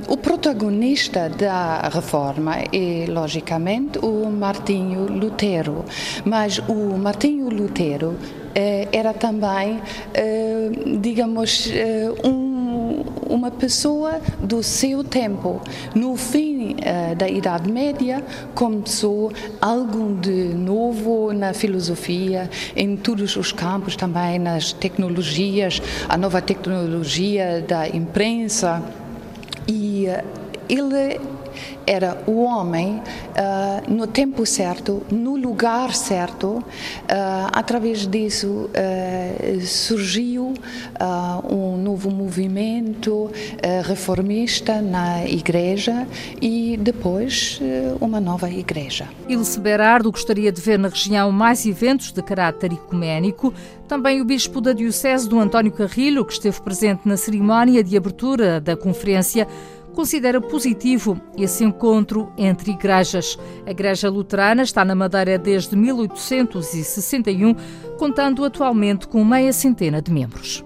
[0.08, 2.37] o protagonista da reforma
[2.72, 5.84] é, logicamente, o Martinho Lutero.
[6.24, 8.16] Mas o Martinho Lutero
[8.54, 9.80] eh, era também,
[10.12, 10.70] eh,
[11.00, 15.60] digamos, eh, um, uma pessoa do seu tempo.
[15.94, 16.76] No fim
[17.16, 18.24] da Idade Média,
[18.54, 26.42] começou algo de novo na filosofia, em todos os campos, também nas tecnologias, a nova
[26.42, 28.82] tecnologia da imprensa.
[29.68, 30.06] E
[30.68, 31.20] ele
[31.86, 36.58] era o homem uh, no tempo certo, no lugar certo.
[36.58, 36.64] Uh,
[37.52, 40.54] através disso uh, surgiu
[41.50, 43.30] um novo movimento
[43.84, 46.06] reformista na Igreja
[46.40, 47.60] e depois
[48.00, 49.08] uma nova Igreja.
[49.28, 53.52] Ilse Berardo gostaria de ver na região mais eventos de caráter ecuménico.
[53.86, 58.60] Também o Bispo da Diocese do António Carrilho, que esteve presente na cerimónia de abertura
[58.60, 59.46] da conferência,
[59.98, 63.36] considera positivo esse encontro entre igrejas.
[63.66, 67.52] A Igreja Luterana está na Madeira desde 1861,
[67.98, 70.62] contando atualmente com meia centena de membros.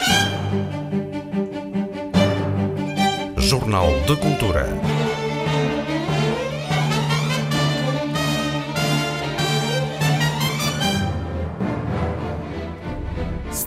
[3.39, 4.69] Jornal de Cultura.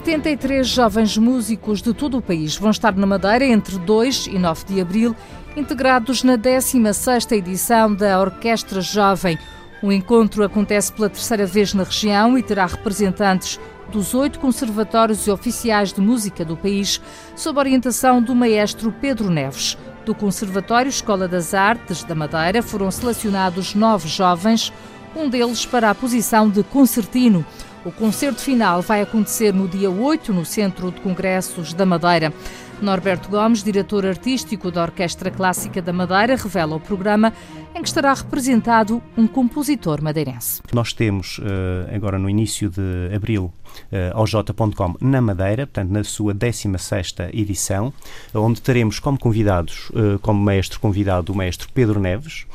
[0.06, 4.66] 73 jovens músicos de todo o país vão estar na Madeira entre 2 e 9
[4.66, 5.16] de abril
[5.56, 9.40] integrados na 16ª edição da Orquestra Jovem.
[9.82, 15.94] O encontro acontece pela terceira vez na região e terá representantes dos oito conservatórios oficiais
[15.94, 17.00] de música do país,
[17.36, 19.78] sob orientação do maestro Pedro Neves.
[20.06, 24.74] Do Conservatório Escola das Artes da Madeira foram selecionados nove jovens,
[25.16, 27.46] um deles para a posição de concertino.
[27.86, 32.34] O concerto final vai acontecer no dia 8 no Centro de Congressos da Madeira.
[32.82, 37.34] Norberto Gomes, diretor artístico da Orquestra Clássica da Madeira, revela o programa
[37.76, 40.62] em que estará representado um compositor madeirense.
[40.74, 43.52] Nós temos eh, agora no início de abril
[43.92, 47.94] eh, ao J.com na Madeira, portanto na sua 16ª edição,
[48.34, 52.46] onde teremos como convidados, eh, como mestre convidado o mestre Pedro Neves,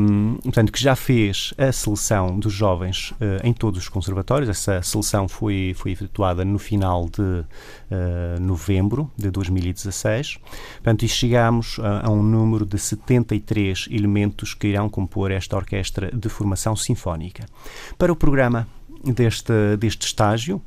[0.00, 4.48] um, portanto, que já fez a seleção dos jovens em todos os conservatórios.
[4.48, 7.44] Essa seleção foi, foi efetuada no final de
[7.92, 10.38] uh, novembro de 2016.
[10.74, 16.10] Portanto, e chegámos a, a, um número de 73 elementos que irão compor esta orquestra
[16.10, 17.44] de formação sinfónica.
[17.98, 18.66] Para o programa
[19.04, 20.60] deste, deste estágio,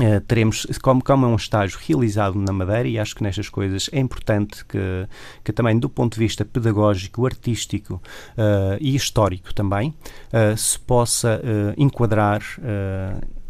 [0.00, 3.90] Uh, teremos, como, como é um estágio realizado na Madeira, e acho que nestas coisas
[3.92, 5.08] é importante que,
[5.42, 9.92] que também do ponto de vista pedagógico, artístico uh, e histórico também,
[10.32, 11.42] uh, se possa
[11.76, 12.42] enquadrar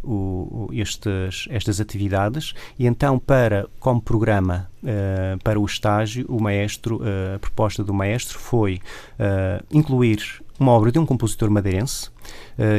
[0.03, 2.53] o, estes, estas atividades.
[2.77, 7.93] E então para como programa uh, para o estágio o maestro uh, a proposta do
[7.93, 8.79] maestro foi
[9.19, 12.09] uh, incluir uma obra de um compositor madeirense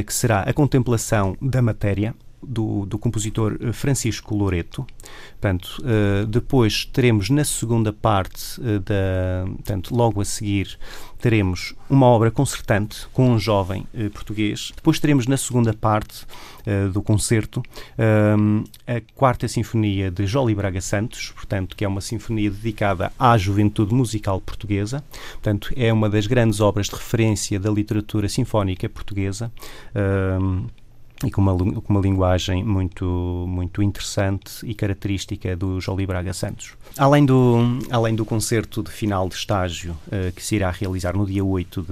[0.06, 4.86] que será a contemplação da matéria do, do compositor eh, Francisco Loreto.
[5.32, 10.78] Portanto, uh, depois teremos na segunda parte, uh, da, portanto, logo a seguir,
[11.18, 14.72] teremos uma obra concertante com um jovem uh, português.
[14.74, 16.26] Depois teremos na segunda parte
[16.92, 17.62] do concerto
[18.86, 23.94] a quarta sinfonia de Jolie Braga Santos, portanto, que é uma sinfonia dedicada à juventude
[23.94, 25.02] musical portuguesa.
[25.32, 29.50] Portanto, é uma das grandes obras de referência da literatura sinfónica portuguesa
[31.24, 36.74] e com uma, com uma linguagem muito, muito interessante e característica do Jolie Braga Santos.
[36.96, 37.58] Além do,
[37.90, 41.82] além do concerto de final de estágio uh, que se irá realizar no dia 8
[41.82, 41.90] de,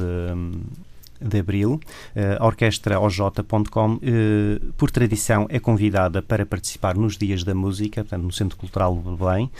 [1.20, 1.80] de abril.
[2.14, 8.02] Eh, a orquestra OJ.com, eh, por tradição, é convidada para participar nos Dias da Música,
[8.02, 9.50] portanto, no Centro Cultural de Belém,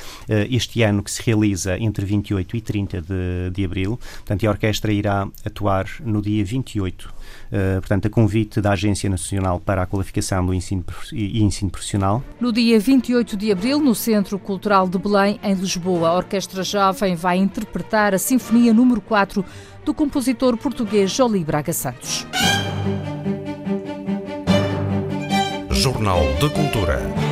[0.50, 3.98] este ano que se realiza entre 28 e 30 de, de abril.
[4.18, 7.17] Portanto, a orquestra irá atuar no dia 28
[7.50, 12.22] Uh, portanto, a convite da Agência Nacional para a Qualificação do Ensino e Ensino Profissional.
[12.40, 17.14] No dia 28 de abril, no Centro Cultural de Belém, em Lisboa, a Orquestra Jovem
[17.14, 19.44] vai interpretar a Sinfonia número 4
[19.84, 22.26] do compositor português Jolie Braga Santos.
[25.70, 27.28] Jornal de Cultura.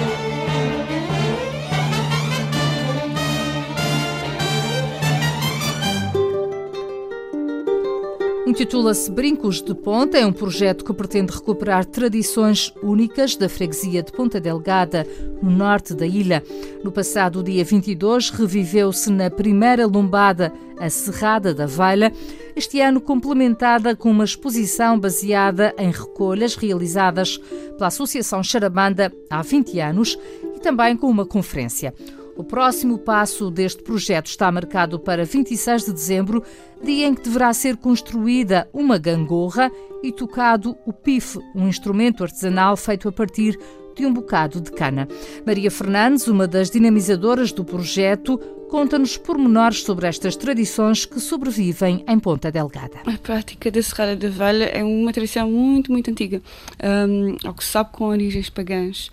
[8.47, 14.13] Intitula-se Brincos de Ponta, é um projeto que pretende recuperar tradições únicas da freguesia de
[14.13, 15.05] Ponta Delgada,
[15.43, 16.41] no norte da ilha.
[16.85, 22.13] No passado dia 22, reviveu-se na primeira lombada a Serrada da Velha,
[22.55, 27.39] este ano complementada com uma exposição baseada em recolhas realizadas
[27.77, 30.17] pela Associação Charabanda há 20 anos
[30.55, 31.93] e também com uma conferência.
[32.37, 36.43] O próximo passo deste projeto está marcado para 26 de dezembro,
[36.83, 39.73] dia em que deverá ser construída uma gangorra
[40.03, 43.59] e tocado o pife, um instrumento artesanal feito a partir
[43.97, 45.09] de um bocado de cana.
[45.47, 52.19] Maria Fernandes, uma das dinamizadoras do projeto, conta-nos pormenores sobre estas tradições que sobrevivem em
[52.19, 52.99] Ponta Delgada.
[53.07, 56.43] A prática da Serrada da Velha é uma tradição muito, muito antiga,
[57.09, 59.11] um, ao que se sabe com origens pagãs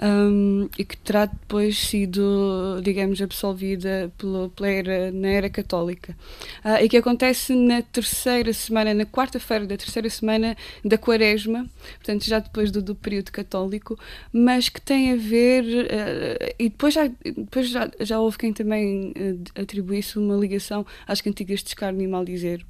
[0.00, 6.16] um, e que terá depois sido, digamos, absolvida pela, pela era, na era católica.
[6.64, 12.24] Uh, e que acontece na terceira semana, na quarta-feira da terceira semana da Quaresma, portanto,
[12.24, 13.98] já depois do, do período católico,
[14.32, 19.10] mas que tem a ver, uh, e depois, já, depois já, já houve quem também
[19.10, 22.64] uh, atribuísse uma ligação às cantigas de escárnio e maldizer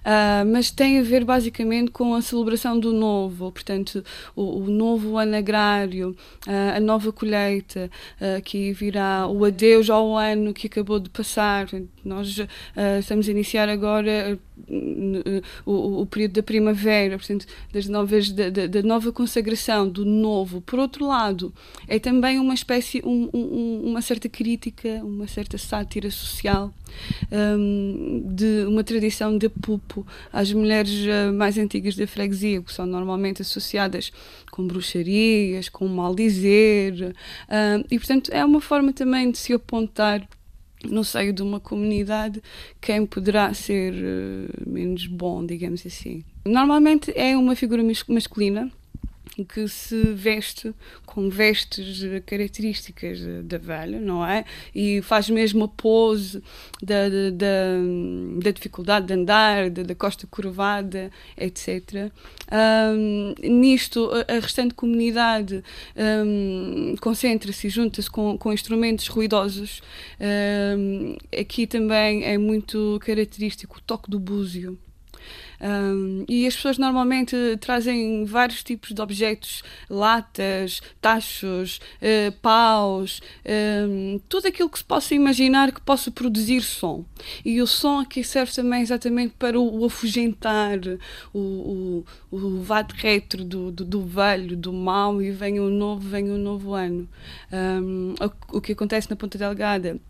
[0.00, 5.16] Uh, mas tem a ver basicamente com a celebração do novo, portanto, o, o novo
[5.16, 6.16] ano agrário,
[6.46, 7.90] uh, a nova colheita,
[8.20, 11.66] uh, que virá o adeus ao ano que acabou de passar.
[12.04, 12.40] Nós
[12.98, 14.38] estamos a iniciar agora
[15.64, 20.60] o, o, período da primavera, portanto, das novas, da, da, nova consagração, do novo.
[20.60, 21.52] Por outro lado,
[21.88, 26.72] é também uma espécie, um, um, uma certa crítica, uma certa sátira social
[27.30, 32.86] um, de uma tradição de pupo às mulheres uh, mais antigas da freguesia, que são
[32.86, 34.12] normalmente associadas
[34.50, 40.26] com bruxarias, com maldizer, uh, e portanto é uma forma também de se apontar
[40.84, 42.42] no seio de uma comunidade
[42.80, 46.24] quem poderá ser uh, menos bom, digamos assim.
[46.44, 48.70] Normalmente é uma figura masculina
[49.48, 50.74] que se veste
[51.06, 54.44] com vestes características da velha, não é?
[54.74, 56.42] E faz mesmo a pose
[56.82, 62.12] da, da, da, da dificuldade de andar, da, da costa curvada, etc.
[62.52, 65.64] Um, nisto, a, restante comunidade
[65.96, 69.80] um, concentra-se e junta-se com, com instrumentos ruidosos.
[70.20, 74.78] Um, aqui também é muito característico o toque do búzio.
[75.60, 83.20] Um, e as pessoas normalmente trazem vários tipos de objetos, latas, tachos, uh, paus,
[83.88, 87.04] um, tudo aquilo que se possa imaginar que possa produzir som.
[87.44, 90.78] E o som aqui serve também exatamente para o, o afugentar,
[91.32, 96.08] o, o, o vade retro do, do, do, velho, do mau, e vem o novo,
[96.08, 97.08] vem o novo ano.
[97.52, 100.00] Um, o, o que acontece na Ponta Delgada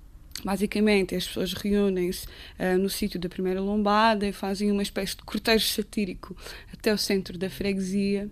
[0.44, 5.22] Basicamente, as pessoas reúnem-se uh, no sítio da primeira lombada e fazem uma espécie de
[5.22, 6.36] cortejo satírico
[6.72, 8.28] até o centro da freguesia.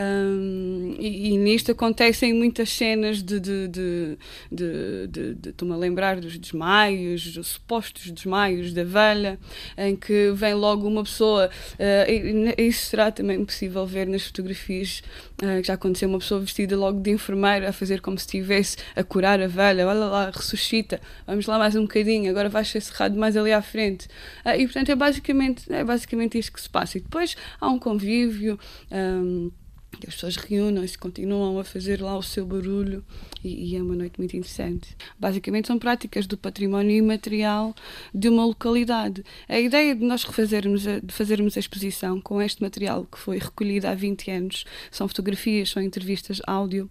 [0.00, 3.38] Um, e, e, nisto acontecem muitas cenas de.
[3.38, 4.18] de, de,
[4.50, 9.38] de, de, de Estou-me a lembrar dos desmaios, dos supostos desmaios da velha,
[9.76, 11.50] em que vem logo uma pessoa.
[11.74, 15.02] Uh, e, isso será também possível ver nas fotografias
[15.42, 18.78] uh, que já aconteceu uma pessoa vestida logo de enfermeira a fazer como se estivesse
[18.96, 19.86] a curar a velha.
[19.86, 23.60] Olha lá, ressuscita, vamos lá mais um bocadinho, agora vai ser cerrado mais ali à
[23.60, 24.06] frente.
[24.46, 26.96] Uh, e portanto é basicamente, é basicamente isto que se passa.
[26.96, 28.58] E depois há um convívio.
[28.90, 29.50] Um,
[29.98, 33.04] que as pessoas reúnem-se, continuam a fazer lá o seu barulho
[33.42, 34.96] e, e, é uma noite muito interessante.
[35.18, 37.74] Basicamente são práticas do património imaterial
[38.14, 39.24] de uma localidade.
[39.48, 43.38] A ideia de nós refazermos a, de fazermos a exposição com este material que foi
[43.38, 46.88] recolhido há 20 anos, são fotografias, são entrevistas áudio,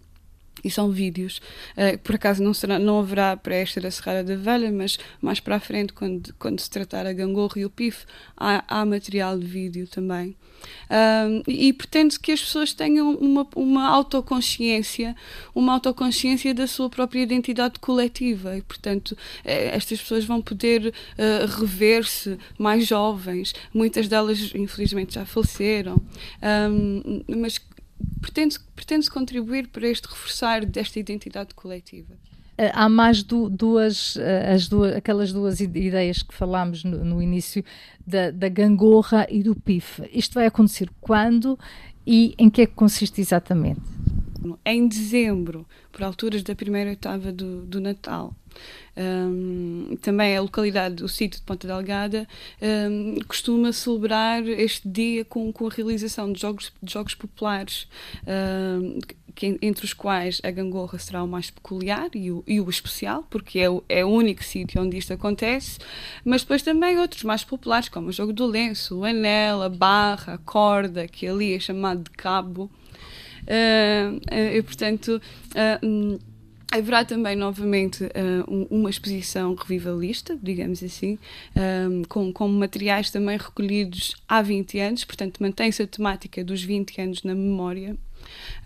[0.64, 1.40] e são vídeos.
[1.76, 5.40] Uh, por acaso não, será, não haverá para esta da Serrada da Velha, mas mais
[5.40, 8.04] para a frente, quando, quando se tratar a gangorra e o pif,
[8.36, 10.36] há, há material de vídeo também.
[10.90, 15.16] Um, e pretende-se que as pessoas tenham uma, uma autoconsciência,
[15.54, 21.60] uma autoconsciência da sua própria identidade coletiva e, portanto, eh, estas pessoas vão poder uh,
[21.60, 25.96] rever-se mais jovens, muitas delas, infelizmente, já faleceram,
[26.70, 27.58] um, mas
[28.20, 32.14] pretende-se pretende contribuir para este reforçar desta identidade coletiva
[32.74, 34.18] há mais du duas,
[34.52, 37.64] as duas, aquelas duas ideias que falámos no, no início
[38.06, 40.02] da, da, gangorra e do PIF.
[40.12, 41.58] Isto vai acontecer quando
[42.06, 43.80] e em que é que consiste exatamente?
[44.64, 48.34] Em dezembro, por alturas da primeira oitava do, do Natal.
[48.96, 52.26] Um, também a localidade, o sítio de Ponta Delgada,
[52.60, 57.88] um, costuma celebrar este dia com, com a realização de jogos, de jogos populares,
[58.26, 58.98] um,
[59.34, 63.24] que, entre os quais a gangorra será o mais peculiar e o, e o especial,
[63.30, 65.78] porque é o, é o único sítio onde isto acontece,
[66.24, 70.34] mas depois também outros mais populares, como o jogo do lenço, o anel, a barra,
[70.34, 72.70] a corda, que ali é chamado de cabo.
[73.42, 74.20] Uh,
[74.56, 75.22] e portanto.
[75.54, 76.29] Uh,
[76.72, 81.18] Haverá também, novamente, uh, uma exposição revivalista, digamos assim,
[81.56, 87.00] um, com, com materiais também recolhidos há 20 anos, portanto, mantém-se a temática dos 20
[87.00, 87.96] anos na memória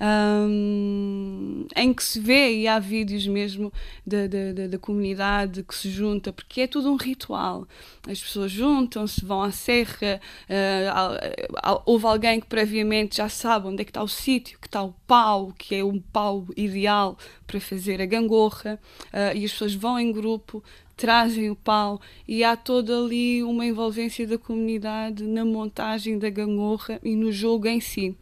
[0.01, 3.73] um, em que se vê e há vídeos mesmo
[4.07, 7.67] da, da, da, comunidade que se junta, porque é tudo um ritual.
[8.09, 13.85] As pessoas juntam-se, vão à serra, uh, houve alguém que previamente já sabe onde é
[13.85, 18.01] que está o sítio, que está o pau, que é um pau ideal para fazer
[18.01, 20.63] a gangorra, uh, e as pessoas vão em grupo,
[20.97, 27.01] trazem o pau e há toda ali uma envolvência da comunidade na montagem da gangorra
[27.03, 28.17] e no jogo em si.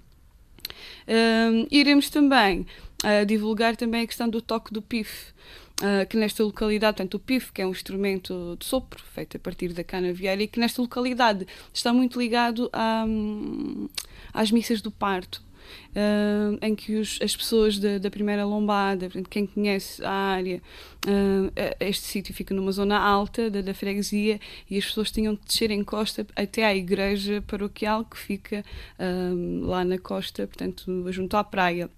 [1.70, 2.66] Iremos também
[3.04, 5.32] uh, divulgar também a questão do toque do PIF.
[5.80, 9.40] Uh, que nesta localidade, portanto, o PIF, que é um instrumento de sopro feito a
[9.40, 11.44] partir da cana viária, e que nesta localidade
[11.74, 13.88] está muito ligado a, um,
[14.32, 15.42] às missas do parto
[15.90, 20.62] uh, em que os, as pessoas da, da, primeira lombada, quem conhece a área,
[21.06, 24.40] uh, este sítio fica numa zona alta da, da, freguesia
[24.70, 28.64] e as pessoas tinham que descer em costa até à igreja paroquial que fica
[28.98, 31.90] uh, lá na costa, portanto, junto à praia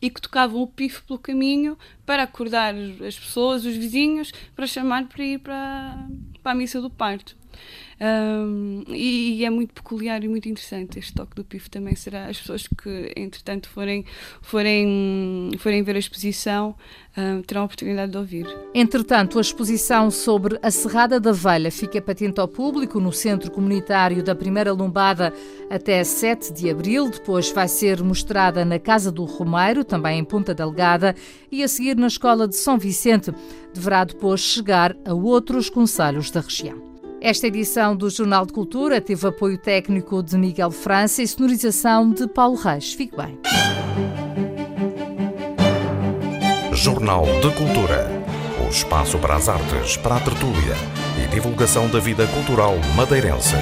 [0.00, 5.06] e que tocavam o pifo pelo caminho para acordar as pessoas, os vizinhos, para chamar
[5.06, 6.06] para ir para,
[6.42, 7.36] para a missa do parto.
[7.98, 12.26] Um, e, e, é muito peculiar e muito interessante este toque do PIF também será
[12.26, 14.04] as pessoas que entretanto forem
[14.42, 16.74] forem forem ver a exposição
[17.16, 18.46] um, terão a oportunidade de ouvir.
[18.74, 24.22] Entretanto, a exposição sobre a Serrada da Velha fica patente ao público no Centro Comunitário
[24.22, 25.32] da Primeira Lombada
[25.70, 27.08] até 7 de abril.
[27.08, 31.14] Depois vai ser mostrada na Casa do Romeiro, também em Ponta Delgada,
[31.50, 33.32] e a seguir na Escola de São Vicente.
[33.72, 36.85] Deverá depois chegar a outros conselhos da região.
[37.26, 42.28] Esta edição do Jornal de Cultura teve apoio técnico de Miguel França e sonorização de
[42.28, 42.92] Paulo Reis.
[42.92, 43.36] Fique bem.
[46.72, 48.08] Jornal de Cultura.
[48.64, 50.76] O espaço para as artes, para a tertúlia
[51.20, 53.56] e divulgação da vida cultural madeirense.